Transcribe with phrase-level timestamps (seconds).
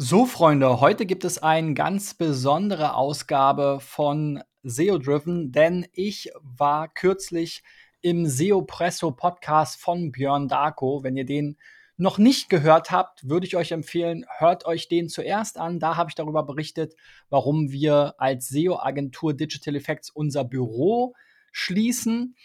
[0.00, 6.86] So, Freunde, heute gibt es eine ganz besondere Ausgabe von SEO Driven, denn ich war
[6.86, 7.64] kürzlich
[8.00, 11.02] im SEO Presso Podcast von Björn Darko.
[11.02, 11.56] Wenn ihr den
[11.96, 15.80] noch nicht gehört habt, würde ich euch empfehlen, hört euch den zuerst an.
[15.80, 16.94] Da habe ich darüber berichtet,
[17.28, 21.16] warum wir als SEO-Agentur Digital Effects unser Büro
[21.50, 22.36] schließen.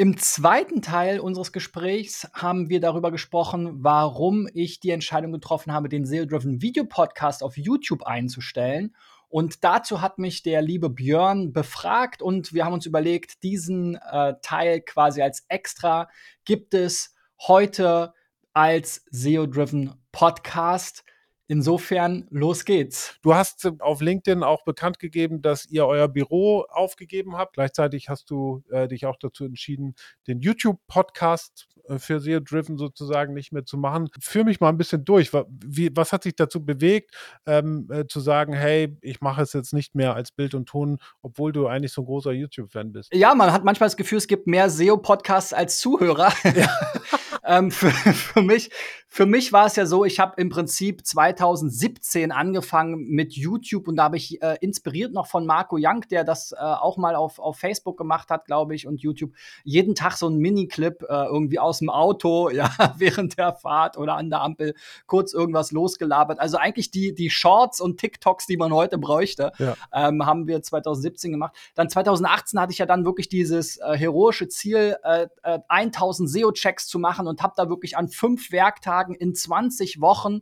[0.00, 5.88] Im zweiten Teil unseres Gesprächs haben wir darüber gesprochen, warum ich die Entscheidung getroffen habe,
[5.88, 8.94] den SEO-Driven Video Podcast auf YouTube einzustellen.
[9.28, 14.34] Und dazu hat mich der liebe Björn befragt und wir haben uns überlegt, diesen äh,
[14.40, 16.08] Teil quasi als extra
[16.44, 17.16] gibt es
[17.48, 18.14] heute
[18.52, 21.02] als SEO-Driven Podcast.
[21.50, 23.16] Insofern, los geht's.
[23.22, 27.54] Du hast äh, auf LinkedIn auch bekannt gegeben, dass ihr euer Büro aufgegeben habt.
[27.54, 29.94] Gleichzeitig hast du äh, dich auch dazu entschieden,
[30.26, 34.10] den YouTube-Podcast äh, für SEO Driven sozusagen nicht mehr zu machen.
[34.20, 35.32] Führ mich mal ein bisschen durch.
[35.48, 37.14] Wie, was hat sich dazu bewegt,
[37.46, 40.98] ähm, äh, zu sagen, hey, ich mache es jetzt nicht mehr als Bild und Ton,
[41.22, 43.14] obwohl du eigentlich so ein großer YouTube-Fan bist?
[43.14, 46.30] Ja, man hat manchmal das Gefühl, es gibt mehr SEO-Podcasts als Zuhörer.
[46.44, 46.68] Ja.
[47.48, 48.70] ähm, für, für, mich,
[49.08, 53.96] für mich war es ja so, ich habe im Prinzip 2017 angefangen mit YouTube und
[53.96, 57.38] da habe ich äh, inspiriert noch von Marco Young, der das äh, auch mal auf,
[57.38, 59.32] auf Facebook gemacht hat, glaube ich, und YouTube,
[59.64, 64.16] jeden Tag so ein Miniclip äh, irgendwie aus dem Auto, ja, während der Fahrt oder
[64.16, 64.74] an der Ampel
[65.06, 66.38] kurz irgendwas losgelabert.
[66.38, 69.74] Also eigentlich die, die Shorts und TikToks, die man heute bräuchte, ja.
[69.92, 71.56] ähm, haben wir 2017 gemacht.
[71.74, 75.28] Dann 2018 hatte ich ja dann wirklich dieses äh, heroische Ziel, äh,
[75.68, 80.40] 1000 äh, SEO-Checks zu machen und habe da wirklich an fünf Werktagen in 20 Wochen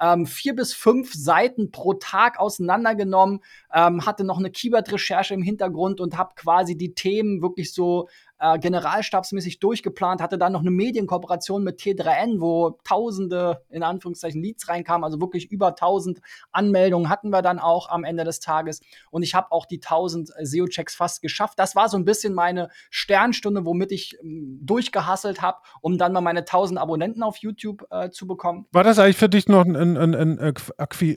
[0.00, 3.40] ähm, vier bis fünf Seiten pro Tag auseinandergenommen,
[3.72, 8.08] ähm, hatte noch eine Keyword-Recherche im Hintergrund und habe quasi die Themen wirklich so
[8.38, 14.68] äh, generalstabsmäßig durchgeplant, hatte dann noch eine Medienkooperation mit T3N, wo tausende, in Anführungszeichen, Leads
[14.68, 16.20] reinkamen, also wirklich über tausend
[16.52, 18.80] Anmeldungen hatten wir dann auch am Ende des Tages.
[19.10, 21.58] Und ich habe auch die tausend SEO-Checks fast geschafft.
[21.58, 26.20] Das war so ein bisschen meine Sternstunde, womit ich ähm, durchgehasselt habe, um dann mal
[26.20, 28.66] meine tausend Abonnenten auf YouTube äh, zu bekommen.
[28.72, 30.54] War das eigentlich für dich noch ein, ein, ein, ein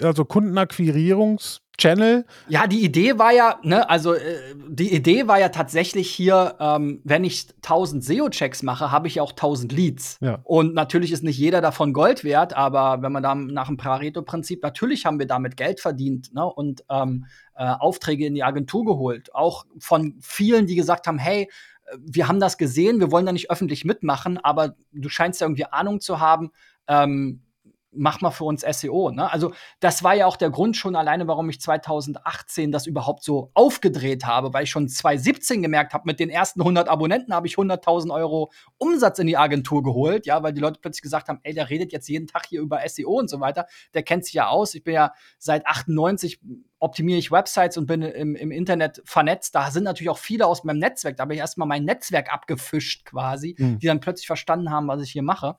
[0.02, 2.26] also Kundenakquirierungs- Channel.
[2.48, 7.02] Ja, die Idee war ja, ne, also äh, die Idee war ja tatsächlich hier, ähm,
[7.04, 10.18] wenn ich 1000 SEO-Checks mache, habe ich auch 1000 Leads.
[10.22, 10.40] Ja.
[10.44, 14.62] Und natürlich ist nicht jeder davon Gold wert, aber wenn man da nach dem Pareto-Prinzip,
[14.62, 17.26] natürlich haben wir damit Geld verdient ne, und ähm,
[17.56, 19.34] äh, Aufträge in die Agentur geholt.
[19.34, 21.50] Auch von vielen, die gesagt haben, hey,
[21.86, 25.48] äh, wir haben das gesehen, wir wollen da nicht öffentlich mitmachen, aber du scheinst ja
[25.48, 26.52] irgendwie Ahnung zu haben.
[26.88, 27.42] Ähm,
[27.92, 29.12] mach mal für uns SEO.
[29.12, 29.32] Ne?
[29.32, 33.52] Also das war ja auch der Grund schon alleine, warum ich 2018 das überhaupt so
[33.54, 37.56] aufgedreht habe, weil ich schon 2017 gemerkt habe, mit den ersten 100 Abonnenten habe ich
[37.56, 41.54] 100.000 Euro Umsatz in die Agentur geholt, ja, weil die Leute plötzlich gesagt haben, ey,
[41.54, 43.68] der redet jetzt jeden Tag hier über SEO und so weiter.
[43.94, 44.74] Der kennt sich ja aus.
[44.74, 46.40] Ich bin ja seit 98
[46.82, 49.54] optimiere ich Websites und bin im, im Internet vernetzt.
[49.54, 51.16] Da sind natürlich auch viele aus meinem Netzwerk.
[51.16, 53.78] Da habe ich erstmal mein Netzwerk abgefischt quasi, mhm.
[53.78, 55.58] die dann plötzlich verstanden haben, was ich hier mache.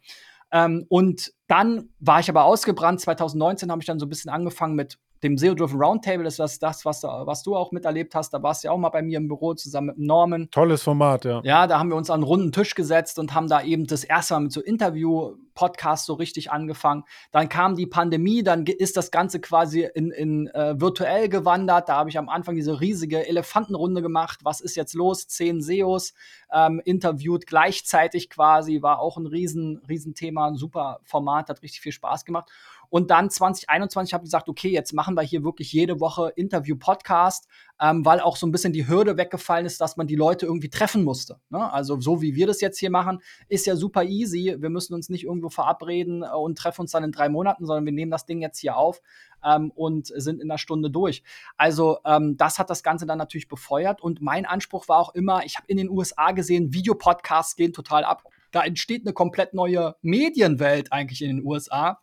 [0.52, 3.00] Ähm, und dann war ich aber ausgebrannt.
[3.00, 6.24] 2019 habe ich dann so ein bisschen angefangen mit dem SEO-Driven Roundtable.
[6.24, 8.30] Das ist das, was, was du auch miterlebt hast.
[8.34, 10.48] Da warst du ja auch mal bei mir im Büro zusammen mit Norman.
[10.50, 11.40] Tolles Format, ja.
[11.44, 14.04] Ja, da haben wir uns an einen runden Tisch gesetzt und haben da eben das
[14.04, 17.04] erste Mal mit so Interview-Podcasts so richtig angefangen.
[17.30, 21.88] Dann kam die Pandemie, dann ist das Ganze quasi in, in äh, virtuell gewandert.
[21.88, 24.40] Da habe ich am Anfang diese riesige Elefantenrunde gemacht.
[24.42, 25.28] Was ist jetzt los?
[25.28, 26.14] Zehn SEOs
[26.52, 28.82] ähm, interviewt gleichzeitig quasi.
[28.82, 32.50] War auch ein riesen, riesen Thema, ein super Format, hat richtig viel Spaß gemacht.
[32.92, 37.48] Und dann 2021 habe ich gesagt, okay, jetzt machen wir hier wirklich jede Woche Interview-Podcast,
[37.80, 40.68] ähm, weil auch so ein bisschen die Hürde weggefallen ist, dass man die Leute irgendwie
[40.68, 41.40] treffen musste.
[41.48, 41.72] Ne?
[41.72, 44.56] Also so wie wir das jetzt hier machen, ist ja super easy.
[44.58, 47.86] Wir müssen uns nicht irgendwo verabreden äh, und treffen uns dann in drei Monaten, sondern
[47.86, 49.00] wir nehmen das Ding jetzt hier auf
[49.42, 51.22] ähm, und sind in einer Stunde durch.
[51.56, 54.02] Also ähm, das hat das Ganze dann natürlich befeuert.
[54.02, 58.04] Und mein Anspruch war auch immer, ich habe in den USA gesehen, Videopodcasts gehen total
[58.04, 58.24] ab.
[58.50, 62.02] Da entsteht eine komplett neue Medienwelt eigentlich in den USA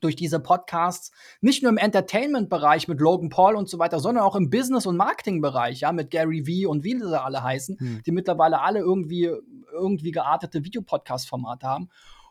[0.00, 4.36] durch diese Podcasts, nicht nur im Entertainment-Bereich mit Logan Paul und so weiter, sondern auch
[4.36, 8.02] im Business- und Marketing-Bereich, ja, mit Gary Vee und wie sie alle heißen, hm.
[8.04, 9.30] die mittlerweile alle irgendwie,
[9.72, 11.90] irgendwie geartete Videopodcast-Formate haben.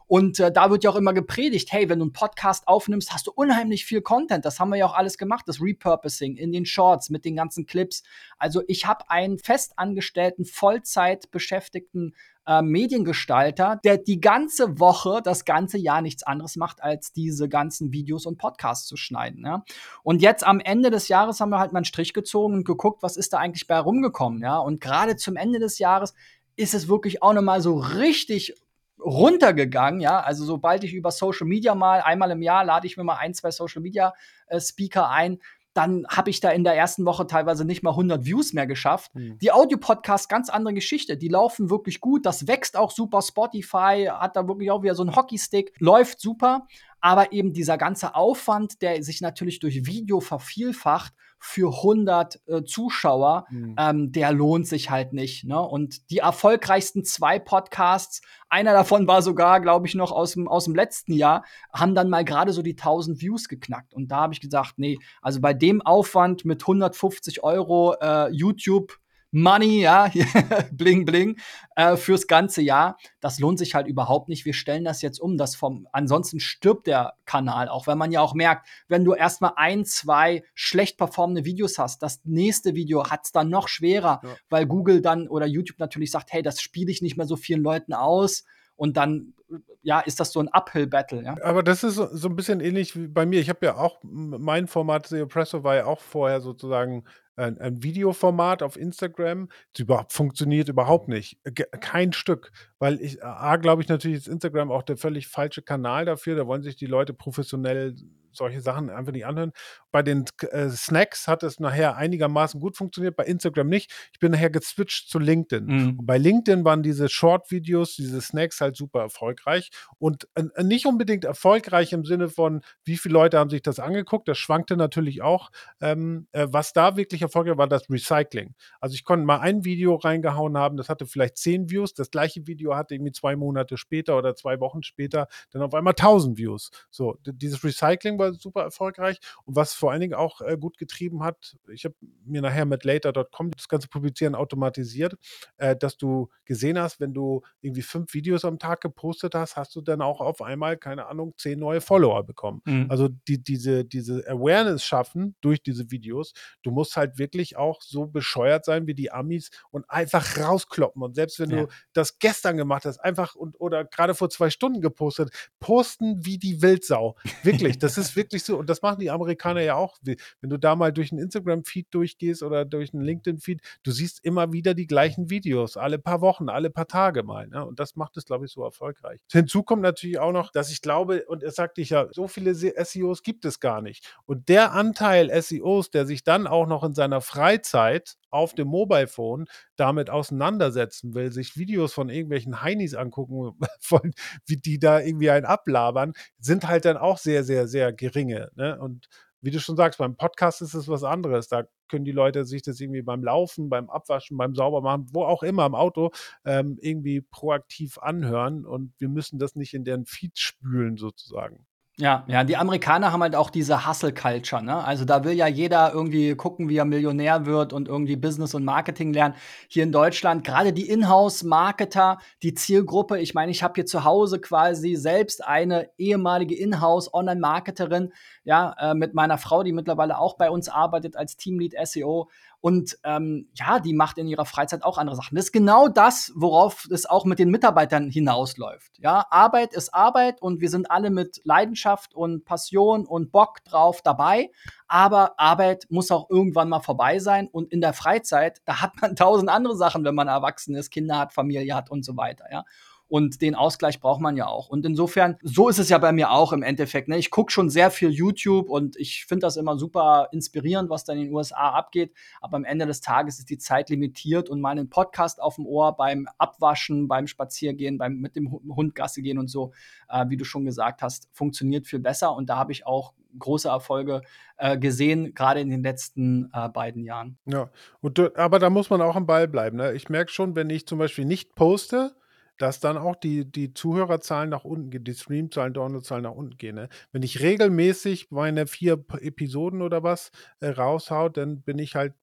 [0.09, 3.27] Und äh, da wird ja auch immer gepredigt, hey, wenn du einen Podcast aufnimmst, hast
[3.27, 4.43] du unheimlich viel Content.
[4.43, 7.67] Das haben wir ja auch alles gemacht, das Repurposing in den Shorts mit den ganzen
[7.67, 8.01] Clips.
[8.39, 12.15] Also ich habe einen festangestellten, Vollzeit beschäftigten
[12.47, 17.93] äh, Mediengestalter, der die ganze Woche, das ganze Jahr nichts anderes macht, als diese ganzen
[17.93, 19.45] Videos und Podcasts zu schneiden.
[19.45, 19.63] Ja?
[20.01, 23.03] Und jetzt am Ende des Jahres haben wir halt mal einen Strich gezogen und geguckt,
[23.03, 24.41] was ist da eigentlich bei rumgekommen.
[24.41, 24.57] Ja?
[24.57, 26.15] Und gerade zum Ende des Jahres
[26.55, 28.55] ist es wirklich auch nochmal so richtig
[29.03, 30.19] runtergegangen, ja.
[30.19, 33.33] Also sobald ich über Social Media mal, einmal im Jahr lade ich mir mal ein,
[33.33, 34.13] zwei Social Media
[34.47, 35.39] äh, Speaker ein,
[35.73, 39.13] dann habe ich da in der ersten Woche teilweise nicht mal 100 Views mehr geschafft.
[39.15, 39.37] Mhm.
[39.37, 41.15] Die Audio-Podcasts, ganz andere Geschichte.
[41.15, 42.25] Die laufen wirklich gut.
[42.25, 43.21] Das wächst auch super.
[43.21, 45.73] Spotify hat da wirklich auch wieder so einen Hockeystick.
[45.79, 46.65] Läuft super.
[47.01, 53.45] Aber eben dieser ganze Aufwand, der sich natürlich durch Video vervielfacht für 100 äh, Zuschauer,
[53.49, 53.75] mhm.
[53.79, 55.45] ähm, der lohnt sich halt nicht.
[55.45, 55.59] Ne?
[55.59, 60.65] Und die erfolgreichsten zwei Podcasts, einer davon war sogar, glaube ich, noch aus dem, aus
[60.65, 63.93] dem letzten Jahr, haben dann mal gerade so die 1000 Views geknackt.
[63.93, 68.99] Und da habe ich gesagt, nee, also bei dem Aufwand mit 150 Euro äh, YouTube
[69.31, 70.11] Money, ja,
[70.71, 71.37] bling bling,
[71.75, 72.97] äh, fürs ganze Jahr.
[73.19, 74.45] Das lohnt sich halt überhaupt nicht.
[74.45, 75.37] Wir stellen das jetzt um.
[75.37, 79.53] Das vom, ansonsten stirbt der Kanal, auch wenn man ja auch merkt, wenn du erstmal
[79.55, 84.29] ein, zwei schlecht performende Videos hast, das nächste Video hat es dann noch schwerer, ja.
[84.49, 87.61] weil Google dann oder YouTube natürlich sagt, hey, das spiele ich nicht mehr so vielen
[87.61, 88.45] Leuten aus.
[88.75, 89.33] Und dann
[89.81, 91.35] ja, ist das so ein Uphill-Battle, ja.
[91.43, 93.39] Aber das ist so, so, ein bisschen ähnlich wie bei mir.
[93.39, 97.03] Ich habe ja auch, mein Format SEO Presso war ja auch vorher sozusagen
[97.39, 99.49] ein, ein Videoformat auf Instagram.
[99.73, 101.39] Das überhaupt, funktioniert überhaupt nicht.
[101.79, 102.51] Kein Stück.
[102.79, 106.35] Weil ich, A, glaube ich natürlich, ist Instagram auch der völlig falsche Kanal dafür.
[106.35, 107.95] Da wollen sich die Leute professionell
[108.31, 109.51] solche Sachen einfach nicht anhören.
[109.91, 113.91] Bei den äh, Snacks hat es nachher einigermaßen gut funktioniert, bei Instagram nicht.
[114.13, 115.65] Ich bin nachher geswitcht zu LinkedIn.
[115.65, 115.99] Mhm.
[115.99, 121.25] Und bei LinkedIn waren diese Short-Videos, diese Snacks halt super erfolgreich und äh, nicht unbedingt
[121.25, 124.27] erfolgreich im Sinne von, wie viele Leute haben sich das angeguckt.
[124.27, 125.49] Das schwankte natürlich auch.
[125.81, 128.53] Ähm, äh, was da wirklich erfolgreich war, das Recycling.
[128.79, 131.93] Also ich konnte mal ein Video reingehauen haben, das hatte vielleicht zehn Views.
[131.93, 135.93] Das gleiche Video hatte irgendwie zwei Monate später oder zwei Wochen später dann auf einmal
[135.93, 136.71] 1000 Views.
[136.89, 139.19] So, dieses Recycling war super erfolgreich.
[139.45, 141.95] Und was vor allen Dingen auch äh, gut getrieben hat, ich habe
[142.25, 145.15] mir nachher mit later.com das ganze Publizieren automatisiert,
[145.57, 149.75] äh, dass du gesehen hast, wenn du irgendwie fünf Videos am Tag gepostet hast, hast
[149.75, 152.61] du dann auch auf einmal, keine Ahnung, zehn neue Follower bekommen.
[152.65, 152.87] Mhm.
[152.89, 156.33] Also die, diese, diese Awareness schaffen durch diese Videos.
[156.63, 161.01] Du musst halt wirklich auch so bescheuert sein wie die Amis und einfach rauskloppen.
[161.01, 161.63] Und selbst wenn ja.
[161.63, 166.37] du das gestern gemacht hast, einfach und oder gerade vor zwei Stunden gepostet, posten wie
[166.37, 167.15] die Wildsau.
[167.43, 169.97] Wirklich, das ist wirklich so, und das machen die Amerikaner ja auch.
[170.03, 174.51] Wenn du da mal durch einen Instagram-Feed durchgehst oder durch einen LinkedIn-Feed, du siehst immer
[174.53, 177.47] wieder die gleichen Videos, alle paar Wochen, alle paar Tage mal.
[177.47, 177.65] Ne?
[177.65, 179.21] Und das macht es, glaube ich, so erfolgreich.
[179.31, 182.53] Hinzu kommt natürlich auch noch, dass ich glaube, und es sagte ich ja, so viele
[182.53, 184.15] SEOs gibt es gar nicht.
[184.25, 189.07] Und der Anteil SEOs, der sich dann auch noch in seiner Freizeit auf dem Mobile
[189.07, 189.45] Phone
[189.75, 193.57] damit auseinandersetzen will, sich Videos von irgendwelchen Heinis angucken
[193.89, 194.13] wollen,
[194.45, 198.49] wie die da irgendwie einen ablabern, sind halt dann auch sehr, sehr, sehr geringe.
[198.55, 198.79] Ne?
[198.79, 199.07] Und
[199.41, 201.47] wie du schon sagst, beim Podcast ist es was anderes.
[201.47, 205.43] Da können die Leute sich das irgendwie beim Laufen, beim Abwaschen, beim Saubermachen, wo auch
[205.43, 206.11] immer im Auto
[206.45, 211.65] ähm, irgendwie proaktiv anhören und wir müssen das nicht in deren Feed spülen sozusagen.
[212.01, 214.81] Ja, ja, die Amerikaner haben halt auch diese Hustle-Culture, ne?
[214.85, 218.63] Also da will ja jeder irgendwie gucken, wie er Millionär wird und irgendwie Business und
[218.63, 219.35] Marketing lernen.
[219.67, 224.39] Hier in Deutschland, gerade die Inhouse-Marketer, die Zielgruppe, ich meine, ich habe hier zu Hause
[224.39, 228.13] quasi selbst eine ehemalige Inhouse-Online-Marketerin,
[228.45, 232.29] ja, äh, mit meiner Frau, die mittlerweile auch bei uns arbeitet als Teamlead SEO.
[232.61, 235.35] Und ähm, ja, die macht in ihrer Freizeit auch andere Sachen.
[235.35, 238.99] Das ist genau das, worauf es auch mit den Mitarbeitern hinausläuft.
[238.99, 244.01] Ja, Arbeit ist Arbeit und wir sind alle mit Leidenschaft und Passion und Bock drauf
[244.01, 244.51] dabei.
[244.87, 247.47] Aber Arbeit muss auch irgendwann mal vorbei sein.
[247.47, 251.17] Und in der Freizeit, da hat man tausend andere Sachen, wenn man erwachsen ist, Kinder
[251.17, 252.45] hat, Familie hat und so weiter.
[252.51, 252.63] Ja.
[253.09, 254.69] Und den Ausgleich braucht man ja auch.
[254.69, 257.07] Und insofern, so ist es ja bei mir auch im Endeffekt.
[257.07, 257.17] Ne?
[257.17, 261.13] Ich gucke schon sehr viel YouTube und ich finde das immer super inspirierend, was da
[261.13, 262.13] in den USA abgeht.
[262.39, 265.97] Aber am Ende des Tages ist die Zeit limitiert und meinen Podcast auf dem Ohr
[265.97, 269.73] beim Abwaschen, beim Spaziergehen, beim mit dem Hund Gasse gehen und so,
[270.07, 272.35] äh, wie du schon gesagt hast, funktioniert viel besser.
[272.35, 274.21] Und da habe ich auch große Erfolge
[274.57, 277.37] äh, gesehen, gerade in den letzten äh, beiden Jahren.
[277.45, 277.69] Ja,
[278.01, 279.77] und, aber da muss man auch am Ball bleiben.
[279.77, 279.93] Ne?
[279.93, 282.15] Ich merke schon, wenn ich zum Beispiel nicht poste,
[282.59, 286.75] dass dann auch die, die Zuhörerzahlen nach unten gehen, die Streamzahlen, Downloadzahlen nach unten gehen.
[286.75, 286.89] Ne?
[287.11, 292.13] Wenn ich regelmäßig meine vier Episoden oder was äh, raushau, dann bin ich halt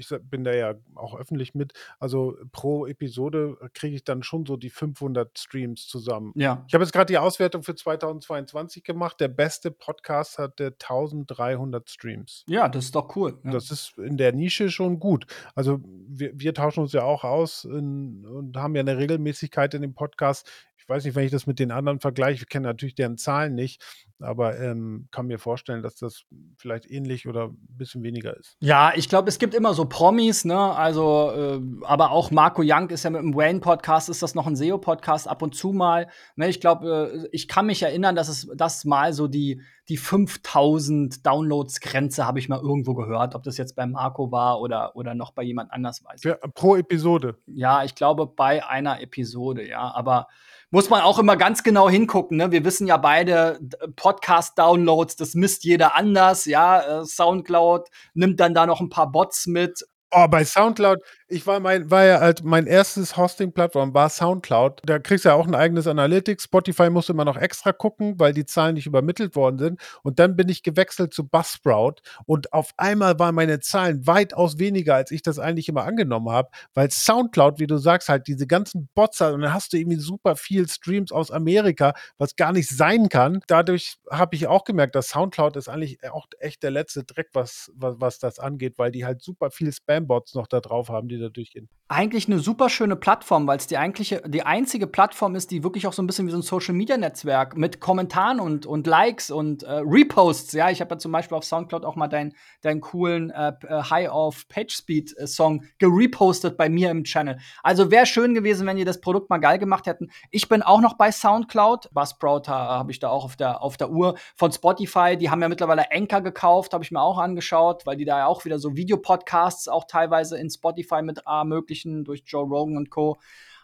[0.00, 4.56] ich bin da ja auch öffentlich mit, also pro Episode kriege ich dann schon so
[4.56, 6.32] die 500 Streams zusammen.
[6.34, 6.64] Ja.
[6.66, 9.20] Ich habe jetzt gerade die Auswertung für 2022 gemacht.
[9.20, 12.44] Der beste Podcast hatte 1300 Streams.
[12.46, 13.38] Ja, das ist doch cool.
[13.44, 13.52] Ja.
[13.52, 15.26] Das ist in der Nische schon gut.
[15.54, 19.82] Also wir, wir tauschen uns ja auch aus in, und haben ja eine Regelmäßigkeit in
[19.82, 20.48] dem Podcast
[20.90, 23.82] weiß nicht, wenn ich das mit den anderen vergleiche, ich kenne natürlich deren Zahlen nicht,
[24.18, 26.24] aber ähm, kann mir vorstellen, dass das
[26.56, 28.56] vielleicht ähnlich oder ein bisschen weniger ist.
[28.60, 30.58] Ja, ich glaube, es gibt immer so Promis, ne?
[30.58, 34.56] Also, äh, aber auch Marco Young ist ja mit dem Wayne-Podcast, ist das noch ein
[34.56, 36.08] SEO-Podcast ab und zu mal.
[36.36, 39.98] Ne, ich glaube, äh, ich kann mich erinnern, dass es das mal so die, die
[39.98, 43.34] 5000 Downloads-Grenze habe ich mal irgendwo gehört.
[43.34, 46.54] Ob das jetzt bei Marco war oder, oder noch bei jemand anders, weiß ich.
[46.54, 47.36] pro Episode.
[47.46, 49.92] Ja, ich glaube bei einer Episode, ja.
[49.94, 50.28] Aber
[50.70, 52.36] muss man auch immer ganz genau hingucken.
[52.36, 52.52] Ne?
[52.52, 53.58] Wir wissen ja beide,
[53.96, 56.44] Podcast-Downloads, das misst jeder anders.
[56.44, 59.84] Ja, äh, Soundcloud nimmt dann da noch ein paar Bots mit.
[60.12, 60.98] Oh, bei Soundcloud,
[61.28, 64.80] ich war mein, war ja halt mein erstes Hosting-Plattform war Soundcloud.
[64.84, 66.44] Da kriegst du ja auch ein eigenes Analytics.
[66.44, 69.80] Spotify musst du immer noch extra gucken, weil die Zahlen nicht übermittelt worden sind.
[70.02, 71.94] Und dann bin ich gewechselt zu Buzzsprout
[72.26, 76.48] und auf einmal waren meine Zahlen weitaus weniger, als ich das eigentlich immer angenommen habe,
[76.74, 79.98] weil Soundcloud, wie du sagst, halt diese ganzen Bots hat und dann hast du irgendwie
[80.00, 83.42] super viel Streams aus Amerika, was gar nicht sein kann.
[83.46, 87.70] Dadurch habe ich auch gemerkt, dass Soundcloud ist eigentlich auch echt der letzte Dreck, was,
[87.76, 91.18] was, was das angeht, weil die halt super viel Spam-Bots noch da drauf haben, die
[91.18, 91.68] da durchgehen.
[91.88, 95.86] Eigentlich eine super schöne Plattform, weil es die eigentliche, die einzige Plattform ist, die wirklich
[95.86, 99.30] auch so ein bisschen wie so ein Social Media Netzwerk mit Kommentaren und, und Likes
[99.30, 100.52] und äh, Reposts.
[100.52, 103.82] Ja, ich habe ja zum Beispiel auf Soundcloud auch mal deinen dein coolen äh, äh
[103.82, 107.38] High of Page Speed äh, Song gerepostet bei mir im Channel.
[107.62, 110.10] Also wäre schön gewesen, wenn die das Produkt mal geil gemacht hätten.
[110.30, 111.90] Ich bin auch noch bei Soundcloud.
[111.92, 115.16] Buzzsprout habe ich da auch auf der, auf der Uhr von Spotify.
[115.16, 118.26] Die haben ja mittlerweile Anchor gekauft, habe ich mir auch angeschaut, weil die da ja
[118.26, 123.18] auch wieder so Videopodcasts auch teilweise in Spotify mit ermöglichen durch Joe Rogan und Co.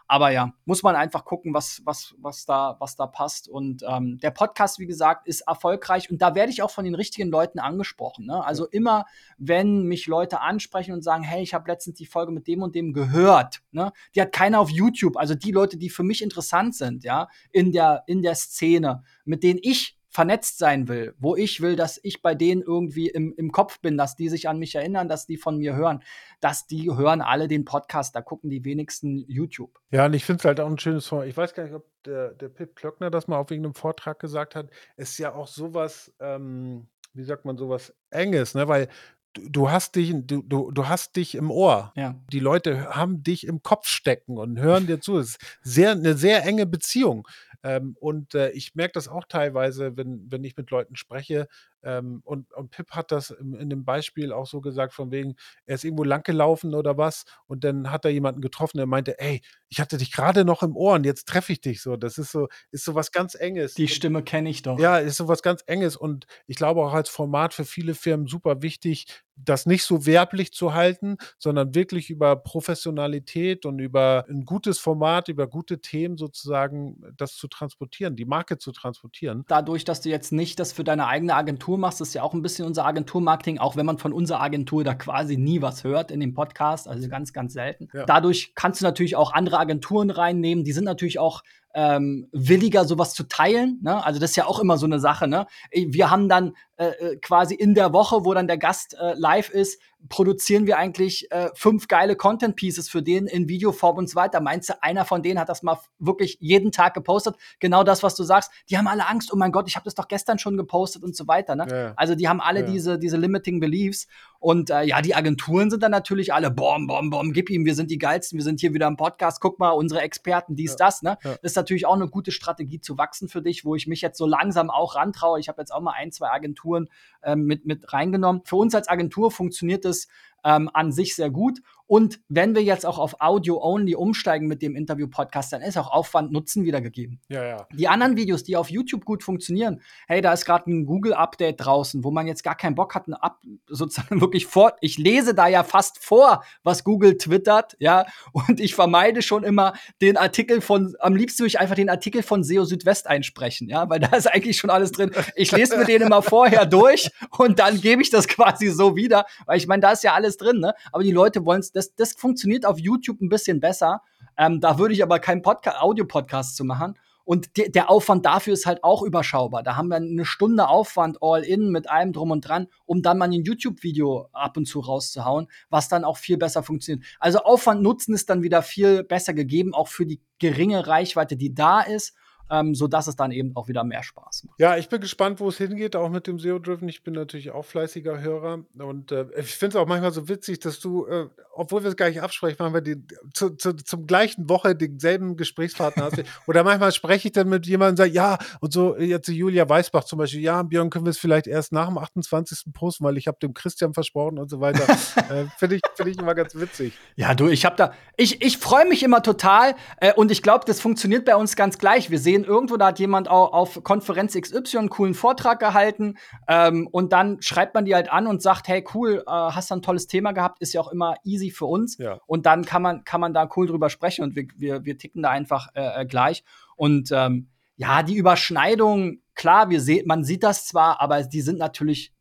[0.09, 3.49] Aber ja, muss man einfach gucken, was, was, was, da, was da passt.
[3.49, 6.95] Und ähm, der Podcast, wie gesagt, ist erfolgreich und da werde ich auch von den
[6.95, 8.25] richtigen Leuten angesprochen.
[8.25, 8.43] Ne?
[8.43, 9.05] Also immer,
[9.37, 12.73] wenn mich Leute ansprechen und sagen, hey, ich habe letztens die Folge mit dem und
[12.73, 13.91] dem gehört, ne?
[14.15, 15.17] die hat keiner auf YouTube.
[15.17, 19.43] Also die Leute, die für mich interessant sind, ja, in der, in der Szene, mit
[19.43, 23.51] denen ich vernetzt sein will, wo ich will, dass ich bei denen irgendwie im, im
[23.51, 26.01] Kopf bin, dass die sich an mich erinnern, dass die von mir hören,
[26.39, 29.79] dass die hören alle den Podcast, da gucken die wenigsten YouTube.
[29.91, 31.27] Ja, und ich finde es halt auch ein schönes Format.
[31.27, 34.55] Ich weiß gar nicht, ob der, der Pip Klöckner das mal auf irgendeinem Vortrag gesagt
[34.55, 34.71] hat.
[34.95, 38.67] Es ist ja auch sowas, ähm, wie sagt man, sowas Enges, ne?
[38.67, 38.87] Weil
[39.33, 41.93] du hast dich, du, du, du hast dich im Ohr.
[41.95, 42.15] Ja.
[42.31, 45.17] Die Leute haben dich im Kopf stecken und hören dir zu.
[45.19, 47.27] Es ist sehr, eine sehr enge Beziehung.
[47.63, 51.47] Ähm, und äh, ich merke das auch teilweise, wenn, wenn ich mit Leuten spreche.
[51.87, 55.37] Ähm, und, und Pip hat das in, in, dem Beispiel auch so gesagt, von wegen,
[55.65, 57.23] er ist irgendwo langgelaufen oder was.
[57.45, 60.75] Und dann hat er jemanden getroffen, der meinte, ey, ich hatte dich gerade noch im
[60.75, 61.95] Ohr und jetzt treffe ich dich so.
[61.95, 63.73] Das ist so, ist so was ganz Enges.
[63.75, 64.77] Die Stimme kenne ich doch.
[64.79, 65.95] Ja, ist so was ganz Enges.
[65.95, 70.51] Und ich glaube auch als Format für viele Firmen super wichtig, das nicht so werblich
[70.51, 77.01] zu halten, sondern wirklich über Professionalität und über ein gutes Format, über gute Themen sozusagen
[77.15, 79.45] das zu transportieren, die Marke zu transportieren.
[79.47, 82.41] Dadurch, dass du jetzt nicht das für deine eigene Agentur machst, ist ja auch ein
[82.41, 86.19] bisschen unser Agenturmarketing, auch wenn man von unserer Agentur da quasi nie was hört in
[86.19, 87.87] dem Podcast, also ganz, ganz selten.
[87.93, 88.05] Ja.
[88.05, 91.43] Dadurch kannst du natürlich auch andere Agenturen reinnehmen, die sind natürlich auch
[91.77, 93.79] ähm, williger, sowas zu teilen.
[93.83, 94.03] Ne?
[94.03, 95.27] Also das ist ja auch immer so eine Sache.
[95.27, 95.45] Ne?
[95.71, 99.49] Wir haben dann äh, äh, quasi in der Woche, wo dann der Gast äh, live
[99.49, 99.79] ist,
[100.09, 104.39] produzieren wir eigentlich äh, fünf geile Content Pieces für den in Videoform und so weiter.
[104.39, 107.35] Meinst du, einer von denen hat das mal wirklich jeden Tag gepostet?
[107.59, 108.51] Genau das, was du sagst.
[108.69, 109.33] Die haben alle Angst.
[109.33, 111.55] Oh mein Gott, ich habe das doch gestern schon gepostet und so weiter.
[111.55, 111.67] Ne?
[111.69, 111.93] Ja.
[111.95, 112.65] Also die haben alle ja.
[112.67, 114.07] diese diese limiting beliefs
[114.39, 117.75] und äh, ja, die Agenturen sind dann natürlich alle bom bom bom, gib ihm, wir
[117.75, 119.41] sind die geilsten, wir sind hier wieder im Podcast.
[119.41, 120.77] Guck mal, unsere Experten, dies ja.
[120.77, 121.01] das.
[121.01, 124.01] Ne, das ist natürlich auch eine gute Strategie zu wachsen für dich, wo ich mich
[124.01, 125.39] jetzt so langsam auch rantraue.
[125.39, 126.87] Ich habe jetzt auch mal ein zwei Agenturen
[127.23, 128.43] ähm, mit, mit reingenommen.
[128.45, 129.96] Für uns als Agentur funktioniert es
[130.43, 131.61] ähm, an sich sehr gut.
[131.87, 136.31] Und wenn wir jetzt auch auf Audio-Only umsteigen mit dem Interview-Podcast, dann ist auch Aufwand
[136.33, 137.21] Nutzen wiedergegeben.
[137.29, 137.67] Ja, ja.
[137.73, 142.03] Die anderen Videos, die auf YouTube gut funktionieren, hey, da ist gerade ein Google-Update draußen,
[142.03, 144.73] wo man jetzt gar keinen Bock hat, Up sozusagen wirklich vor.
[144.81, 149.73] Ich lese da ja fast vor, was Google twittert, ja, und ich vermeide schon immer
[150.01, 153.89] den Artikel von, am liebsten würde ich einfach den Artikel von SEO Südwest einsprechen, ja,
[153.89, 155.11] weil da ist eigentlich schon alles drin.
[155.35, 159.25] Ich lese mir den immer vorher durch und dann gebe ich das quasi so wieder,
[159.45, 160.73] weil ich meine, da ist ja alles drin, ne?
[160.91, 164.01] Aber die Leute wollen es das, das funktioniert auf YouTube ein bisschen besser.
[164.37, 166.97] Ähm, da würde ich aber keinen Audio-Podcast zu machen.
[167.23, 169.61] Und de der Aufwand dafür ist halt auch überschaubar.
[169.61, 173.17] Da haben wir eine Stunde Aufwand all in mit allem drum und dran, um dann
[173.17, 177.05] mal ein YouTube-Video ab und zu rauszuhauen, was dann auch viel besser funktioniert.
[177.19, 181.53] Also Aufwand Nutzen ist dann wieder viel besser gegeben, auch für die geringe Reichweite, die
[181.53, 182.15] da ist.
[182.49, 184.59] Ähm, sodass es dann eben auch wieder mehr Spaß macht.
[184.59, 186.87] Ja, ich bin gespannt, wo es hingeht, auch mit dem SEO-Driven.
[186.87, 190.59] Ich bin natürlich auch fleißiger Hörer und äh, ich finde es auch manchmal so witzig,
[190.59, 194.07] dass du, äh, obwohl wir es gar nicht absprechen, machen wir die, zu, zu, zum
[194.07, 196.23] gleichen Woche denselben Gesprächspartner hast.
[196.47, 200.03] Oder manchmal spreche ich dann mit jemandem und sage, ja, und so jetzt Julia Weißbach
[200.03, 202.73] zum Beispiel, ja, Björn, können wir es vielleicht erst nach dem 28.
[202.73, 204.83] posten, weil ich habe dem Christian versprochen und so weiter.
[205.29, 206.93] äh, finde ich, find ich immer ganz witzig.
[207.15, 210.65] Ja, du, ich habe da, ich, ich freue mich immer total äh, und ich glaube,
[210.65, 212.09] das funktioniert bei uns ganz gleich.
[212.09, 216.17] Wir sehen irgendwo, da hat jemand auch auf Konferenz XY einen coolen Vortrag gehalten
[216.47, 219.75] ähm, und dann schreibt man die halt an und sagt, hey, cool, äh, hast du
[219.75, 221.97] ein tolles Thema gehabt, ist ja auch immer easy für uns.
[221.97, 222.19] Ja.
[222.25, 225.23] Und dann kann man, kann man da cool drüber sprechen und wir, wir, wir ticken
[225.23, 226.43] da einfach äh, äh gleich.
[226.75, 231.59] Und ähm, ja, die Überschneidung, klar, wir sehen, man sieht das zwar, aber die sind
[231.59, 232.13] natürlich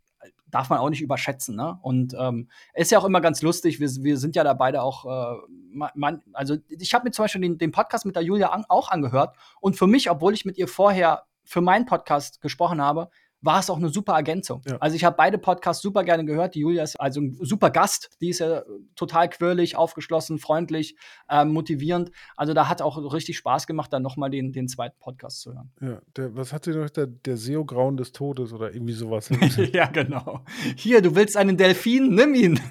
[0.48, 1.56] darf man auch nicht überschätzen.
[1.56, 1.78] Ne?
[1.82, 3.80] Und ähm, ist ja auch immer ganz lustig.
[3.80, 5.38] Wir, wir sind ja da beide auch, äh,
[5.76, 8.90] man, also ich habe mir zum Beispiel den, den Podcast mit der Julia an, auch
[8.90, 9.36] angehört.
[9.60, 13.10] Und für mich, obwohl ich mit ihr vorher für meinen Podcast gesprochen habe,
[13.42, 14.62] war es auch eine super Ergänzung.
[14.66, 14.76] Ja.
[14.78, 16.54] Also ich habe beide Podcasts super gerne gehört.
[16.54, 18.10] Die Julia ist also ein super Gast.
[18.20, 18.62] Die ist ja
[18.94, 20.96] total quirlig, aufgeschlossen, freundlich,
[21.28, 22.10] äh, motivierend.
[22.36, 25.70] Also da hat auch richtig Spaß gemacht, dann nochmal den, den zweiten Podcast zu hören.
[25.80, 26.90] Ja, der, was hat sie noch?
[26.90, 29.30] Der, der SEO-Grauen des Todes oder irgendwie sowas.
[29.72, 30.40] ja, genau.
[30.76, 32.60] Hier, du willst einen Delfin, nimm ihn.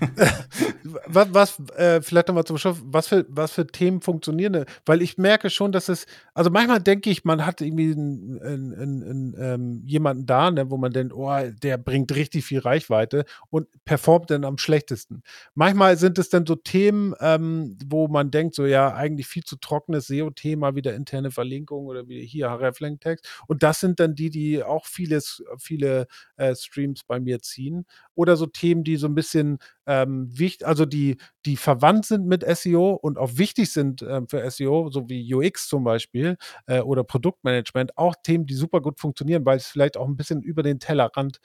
[1.06, 4.66] was, was äh, vielleicht nochmal zum Schluss, was für, was für Themen funktionieren?
[4.86, 9.04] Weil ich merke schon, dass es, also manchmal denke ich, man hat irgendwie einen, einen,
[9.04, 11.32] einen, ähm, jemanden da, ne, wo man denkt, oh,
[11.64, 15.24] der bringt richtig viel Reichweite und performt dann am schlechtesten.
[15.56, 19.56] Manchmal sind es dann so Themen, ähm, wo man denkt, so ja, eigentlich viel zu
[19.58, 23.28] trockenes SEO-Thema, wieder interne Verlinkung oder wie hier Hreflang-Text.
[23.48, 27.86] Und das sind dann die, die auch vieles, viele äh, Streams bei mir ziehen.
[28.14, 32.44] Oder so Themen, die so ein bisschen ähm, wichtig, also die, die verwandt sind mit
[32.58, 36.38] SEO und auch wichtig sind äh, für SEO, so wie UX zum Beispiel
[36.68, 40.42] äh, oder Produktmanagement, auch Themen, die super gut funktionieren, weil es vielleicht auch ein bisschen
[40.42, 41.40] über den Tellerrand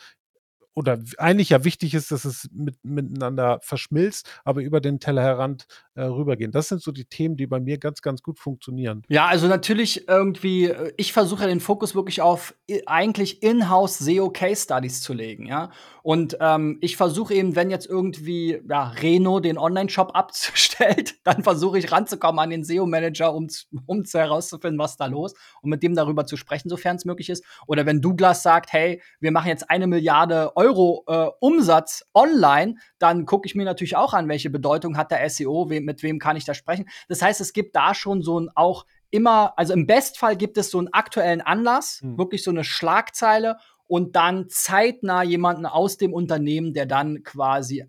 [0.81, 6.05] oder eigentlich ja wichtig ist, dass es mit, miteinander verschmilzt, aber über den Tellerrand äh,
[6.05, 6.53] rübergehen.
[6.53, 9.03] Das sind so die Themen, die bei mir ganz, ganz gut funktionieren.
[9.09, 12.55] Ja, also natürlich irgendwie, äh, ich versuche den Fokus wirklich auf
[12.87, 15.71] eigentlich in-house SEO Case Studies zu legen, ja.
[16.03, 21.79] Und ähm, ich versuche eben, wenn jetzt irgendwie ja, Reno den Online-Shop abstellt, dann versuche
[21.79, 23.49] ich ranzukommen an den SEO-Manager, um,
[23.85, 27.45] um herauszufinden, was da los und mit dem darüber zu sprechen, sofern es möglich ist.
[27.67, 33.27] Oder wenn Douglas sagt, hey, wir machen jetzt eine Milliarde Euro äh, Umsatz online, dann
[33.27, 36.37] gucke ich mir natürlich auch an, welche Bedeutung hat der SEO, we mit wem kann
[36.37, 36.89] ich da sprechen.
[37.09, 40.71] Das heißt, es gibt da schon so ein auch immer, also im Bestfall gibt es
[40.71, 42.19] so einen aktuellen Anlass, hm.
[42.19, 47.87] wirklich so eine Schlagzeile und dann zeitnah jemanden aus dem Unternehmen, der dann quasi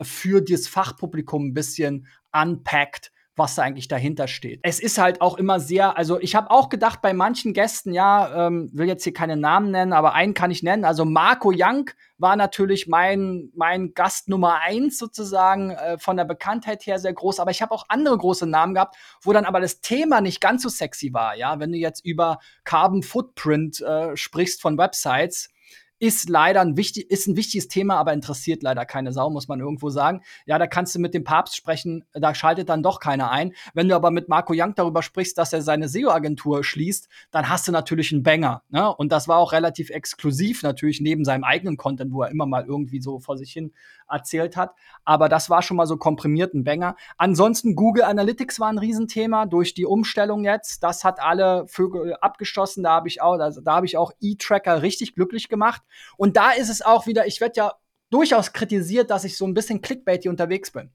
[0.00, 4.60] für das Fachpublikum ein bisschen unpackt, was da eigentlich dahinter steht.
[4.62, 8.46] Es ist halt auch immer sehr, also ich habe auch gedacht bei manchen Gästen, ja,
[8.46, 10.84] ähm, will jetzt hier keine Namen nennen, aber einen kann ich nennen.
[10.84, 16.86] Also Marco Young war natürlich mein, mein Gast Nummer eins sozusagen, äh, von der Bekanntheit
[16.86, 17.40] her sehr groß.
[17.40, 20.62] Aber ich habe auch andere große Namen gehabt, wo dann aber das Thema nicht ganz
[20.62, 21.34] so sexy war.
[21.34, 25.48] Ja, wenn du jetzt über Carbon Footprint äh, sprichst von Websites,
[25.98, 29.60] ist leider ein, wichtig, ist ein wichtiges Thema, aber interessiert leider keine Sau, muss man
[29.60, 30.22] irgendwo sagen.
[30.46, 33.52] Ja, da kannst du mit dem Papst sprechen, da schaltet dann doch keiner ein.
[33.74, 37.68] Wenn du aber mit Marco Young darüber sprichst, dass er seine SEO-Agentur schließt, dann hast
[37.68, 38.62] du natürlich einen Banger.
[38.68, 38.94] Ne?
[38.94, 42.64] Und das war auch relativ exklusiv natürlich neben seinem eigenen Content, wo er immer mal
[42.66, 43.72] irgendwie so vor sich hin
[44.08, 44.74] erzählt hat.
[45.04, 46.96] Aber das war schon mal so komprimiert ein Banger.
[47.16, 50.82] Ansonsten Google Analytics war ein Riesenthema durch die Umstellung jetzt.
[50.82, 52.82] Das hat alle Vögel abgeschossen.
[52.82, 55.82] Da habe ich auch, also da habe ich auch E-Tracker richtig glücklich gemacht.
[56.16, 57.72] Und da ist es auch wieder, ich werde ja
[58.10, 60.90] durchaus kritisiert, dass ich so ein bisschen clickbaity unterwegs bin.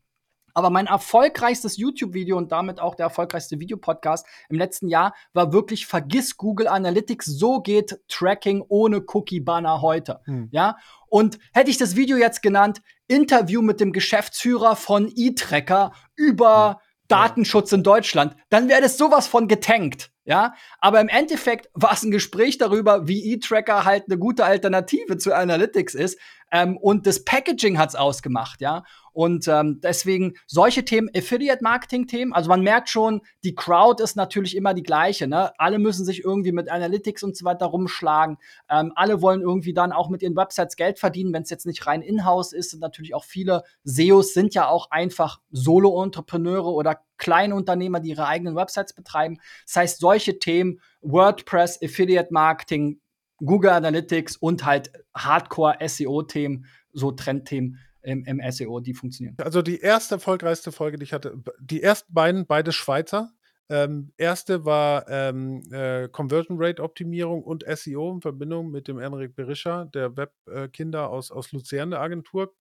[0.53, 5.85] Aber mein erfolgreichstes YouTube-Video und damit auch der erfolgreichste Videopodcast im letzten Jahr war wirklich
[5.85, 7.25] Vergiss Google Analytics.
[7.25, 10.19] So geht Tracking ohne Cookie-Banner heute.
[10.25, 10.49] Hm.
[10.51, 10.77] Ja.
[11.07, 16.88] Und hätte ich das Video jetzt genannt, Interview mit dem Geschäftsführer von eTracker über hm.
[17.09, 20.11] Datenschutz in Deutschland, dann wäre das sowas von getankt.
[20.23, 25.17] Ja, aber im Endeffekt war es ein Gespräch darüber, wie E-Tracker halt eine gute Alternative
[25.17, 26.19] zu Analytics ist.
[26.51, 28.83] Ähm, und das Packaging hat's ausgemacht, ja.
[29.11, 34.73] Und ähm, deswegen solche Themen, Affiliate-Marketing-Themen, also man merkt schon, die Crowd ist natürlich immer
[34.73, 35.27] die gleiche.
[35.27, 35.51] Ne?
[35.57, 38.37] Alle müssen sich irgendwie mit Analytics und so weiter rumschlagen.
[38.69, 41.85] Ähm, alle wollen irgendwie dann auch mit ihren Websites Geld verdienen, wenn es jetzt nicht
[41.85, 42.73] rein in-house ist.
[42.73, 48.55] Und natürlich auch viele SEOs sind ja auch einfach Solo-Entrepreneure oder Kleinunternehmer, die ihre eigenen
[48.55, 49.39] Websites betreiben.
[49.65, 53.01] Das heißt, solche Themen, WordPress, Affiliate-Marketing,
[53.39, 59.35] Google Analytics und halt Hardcore-SEO-Themen, so Trendthemen, im, im SEO, die funktionieren.
[59.39, 63.31] Also die erste erfolgreichste Folge, die ich hatte, die ersten beiden, beide Schweizer,
[63.71, 69.35] Ähm, erste war ähm, äh, Conversion Rate Optimierung und SEO in Verbindung mit dem Enrik
[69.35, 72.55] Berischer, der Webkinder aus, aus Luzern, der Agentur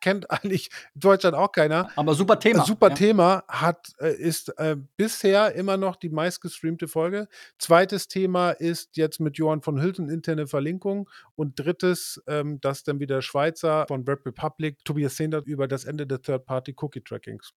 [0.00, 1.90] kennt eigentlich in Deutschland auch keiner.
[1.96, 2.64] Aber super Thema.
[2.64, 2.94] Super ja.
[2.94, 7.28] Thema hat, äh, ist äh, bisher immer noch die meistgestreamte Folge.
[7.58, 11.08] Zweites Thema ist jetzt mit Johann von Hülsen interne Verlinkung.
[11.36, 16.06] Und drittes, ähm, das dann wieder Schweizer von Web Republic, Tobias Sehner über das Ende
[16.06, 17.52] des Third-Party-Cookie-Trackings.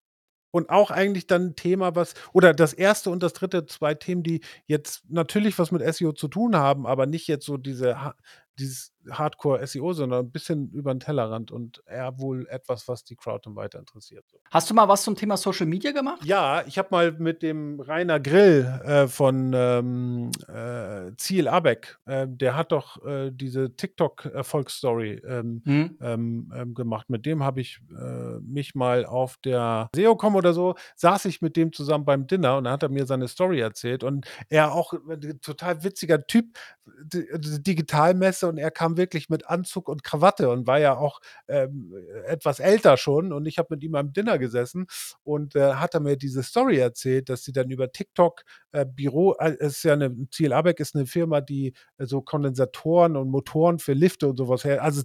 [0.52, 4.22] Und auch eigentlich dann ein Thema, was, oder das erste und das dritte, zwei Themen,
[4.24, 7.96] die jetzt natürlich was mit SEO zu tun haben, aber nicht jetzt so diese,
[8.60, 13.40] dieses Hardcore-SEO, sondern ein bisschen über den Tellerrand und eher wohl etwas, was die Crowd
[13.44, 14.24] dann weiter interessiert.
[14.50, 16.24] Hast du mal was zum Thema Social Media gemacht?
[16.24, 22.26] Ja, ich habe mal mit dem Rainer Grill äh, von ähm, äh, Ziel Abeck, äh,
[22.28, 25.98] der hat doch äh, diese TikTok-Erfolgsstory ähm, mhm.
[26.00, 27.08] ähm, ähm gemacht.
[27.08, 31.56] Mit dem habe ich äh, mich mal auf der SEOCom oder so, saß ich mit
[31.56, 34.92] dem zusammen beim Dinner und dann hat er mir seine Story erzählt und er auch
[34.92, 36.58] äh, total witziger Typ,
[37.02, 41.94] Digitalmesse und er kam wirklich mit Anzug und Krawatte und war ja auch ähm,
[42.26, 43.32] etwas älter schon.
[43.32, 44.86] Und ich habe mit ihm am Dinner gesessen
[45.22, 49.34] und äh, hat er mir diese Story erzählt, dass sie dann über TikTok äh, Büro,
[49.38, 53.30] äh, es ist ja eine, Ziel Abeck ist eine Firma, die äh, so Kondensatoren und
[53.30, 55.02] Motoren für Lifte und sowas her, also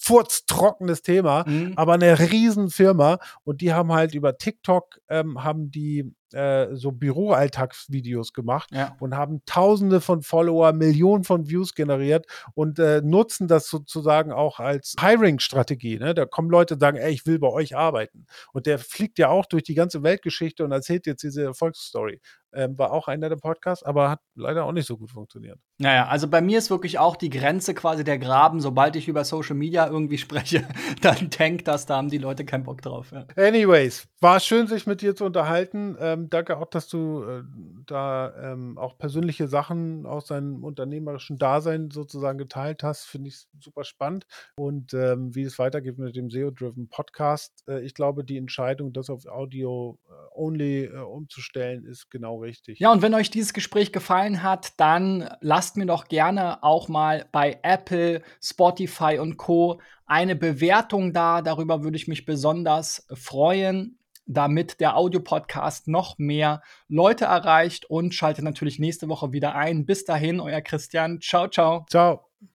[0.00, 1.74] furztrockenes Thema, mhm.
[1.76, 8.32] aber eine Riesenfirma und die haben halt über TikTok ähm, haben die äh, so Büroalltagsvideos
[8.32, 8.96] gemacht ja.
[9.00, 14.60] und haben Tausende von Follower, Millionen von Views generiert und äh, nutzen das sozusagen auch
[14.60, 15.98] als Hiring-Strategie.
[15.98, 16.14] Ne?
[16.14, 18.26] Da kommen Leute und sagen, ey, ich will bei euch arbeiten.
[18.52, 22.20] Und der fliegt ja auch durch die ganze Weltgeschichte und erzählt jetzt diese Erfolgsstory.
[22.52, 25.58] Ähm, war auch einer der Podcasts, aber hat leider auch nicht so gut funktioniert.
[25.78, 28.60] Naja, also bei mir ist wirklich auch die Grenze quasi der Graben.
[28.60, 30.66] Sobald ich über Social Media irgendwie spreche,
[31.02, 33.12] dann denkt das, da haben die Leute keinen Bock drauf.
[33.12, 33.26] Ja.
[33.36, 35.96] Anyways, war schön, sich mit dir zu unterhalten.
[36.00, 37.42] Ähm, danke auch, dass du äh,
[37.90, 43.04] da ähm, auch persönliche Sachen aus deinem unternehmerischen Dasein sozusagen geteilt hast.
[43.04, 44.26] Finde ich super spannend.
[44.56, 49.10] Und ähm, wie es weitergeht mit dem SEO-Driven Podcast, äh, ich glaube, die Entscheidung, das
[49.10, 52.78] auf Audio-Only äh, äh, umzustellen, ist genau richtig.
[52.78, 57.26] Ja, und wenn euch dieses Gespräch gefallen hat, dann lasst mir doch gerne auch mal
[57.32, 59.80] bei Apple, Spotify und Co.
[60.06, 61.42] eine Bewertung da.
[61.42, 63.98] Darüber würde ich mich besonders freuen,
[64.28, 69.86] damit der Audiopodcast noch mehr Leute erreicht und schaltet natürlich nächste Woche wieder ein.
[69.86, 71.20] Bis dahin, euer Christian.
[71.20, 71.86] Ciao, ciao.
[71.88, 72.28] Ciao.